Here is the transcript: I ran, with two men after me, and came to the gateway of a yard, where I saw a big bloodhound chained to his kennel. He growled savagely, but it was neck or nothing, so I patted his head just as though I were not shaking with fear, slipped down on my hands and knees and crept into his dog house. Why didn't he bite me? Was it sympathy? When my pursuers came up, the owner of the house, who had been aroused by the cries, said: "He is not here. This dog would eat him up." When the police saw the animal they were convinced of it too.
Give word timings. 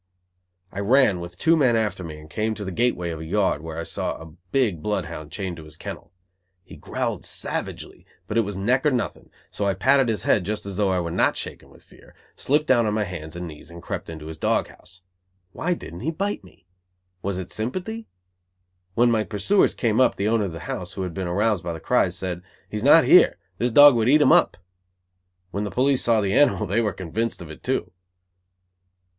I 0.71 0.79
ran, 0.79 1.19
with 1.19 1.37
two 1.37 1.55
men 1.55 1.75
after 1.75 2.03
me, 2.03 2.17
and 2.19 2.27
came 2.27 2.55
to 2.55 2.65
the 2.65 2.71
gateway 2.71 3.11
of 3.11 3.19
a 3.19 3.23
yard, 3.23 3.61
where 3.61 3.77
I 3.77 3.83
saw 3.83 4.17
a 4.17 4.33
big 4.51 4.81
bloodhound 4.81 5.31
chained 5.31 5.57
to 5.57 5.63
his 5.63 5.77
kennel. 5.77 6.11
He 6.63 6.75
growled 6.75 7.23
savagely, 7.23 8.07
but 8.25 8.35
it 8.35 8.41
was 8.41 8.57
neck 8.57 8.83
or 8.83 8.89
nothing, 8.89 9.29
so 9.51 9.67
I 9.67 9.75
patted 9.75 10.09
his 10.09 10.23
head 10.23 10.43
just 10.43 10.65
as 10.65 10.75
though 10.77 10.89
I 10.89 10.99
were 10.99 11.11
not 11.11 11.37
shaking 11.37 11.69
with 11.69 11.83
fear, 11.83 12.15
slipped 12.35 12.65
down 12.65 12.87
on 12.87 12.95
my 12.95 13.03
hands 13.03 13.35
and 13.35 13.45
knees 13.45 13.69
and 13.69 13.79
crept 13.79 14.09
into 14.09 14.25
his 14.25 14.39
dog 14.39 14.69
house. 14.69 15.03
Why 15.51 15.75
didn't 15.75 15.99
he 15.99 16.09
bite 16.09 16.43
me? 16.43 16.65
Was 17.21 17.37
it 17.37 17.51
sympathy? 17.51 18.07
When 18.95 19.11
my 19.11 19.23
pursuers 19.23 19.75
came 19.75 20.01
up, 20.01 20.15
the 20.15 20.27
owner 20.29 20.45
of 20.45 20.51
the 20.51 20.61
house, 20.61 20.93
who 20.93 21.03
had 21.03 21.13
been 21.13 21.27
aroused 21.27 21.63
by 21.63 21.73
the 21.73 21.79
cries, 21.79 22.17
said: 22.17 22.41
"He 22.67 22.77
is 22.77 22.83
not 22.83 23.03
here. 23.03 23.37
This 23.59 23.69
dog 23.69 23.93
would 23.95 24.09
eat 24.09 24.23
him 24.23 24.31
up." 24.31 24.57
When 25.51 25.63
the 25.63 25.69
police 25.69 26.03
saw 26.03 26.21
the 26.21 26.33
animal 26.33 26.65
they 26.65 26.81
were 26.81 26.91
convinced 26.91 27.39
of 27.39 27.51
it 27.51 27.61
too. 27.61 27.91